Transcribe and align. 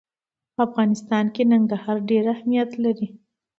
په 0.55 0.61
افغانستان 0.67 1.25
کې 1.33 1.41
ننګرهار 1.51 1.97
ډېر 2.09 2.23
اهمیت 2.35 2.71
لري. 2.83 3.07